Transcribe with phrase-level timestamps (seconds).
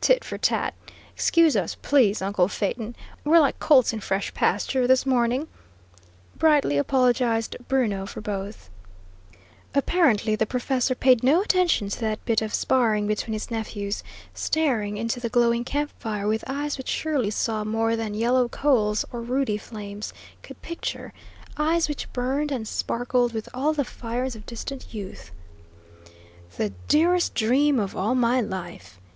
[0.00, 0.74] "Tit for tat.
[1.14, 2.96] Excuse us, please, uncle Phaeton.
[3.22, 5.46] We're like colts in fresh pasture, this morning,"
[6.36, 8.70] brightly apologised Bruno, for both.
[9.76, 14.02] Apparently the professor paid no attention to that bit of sparring between his nephews,
[14.34, 19.04] staring into the glowing camp fire with eyes which surely saw more than yellow coals
[19.12, 21.12] or ruddy flames could picture;
[21.56, 25.30] eyes which burned and sparkled with all the fires of distant youth.
[26.56, 28.98] "The dearest dream of all my life!"